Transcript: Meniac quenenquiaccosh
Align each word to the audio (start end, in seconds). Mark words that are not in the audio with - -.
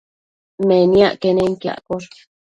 Meniac 0.67 1.13
quenenquiaccosh 1.21 2.17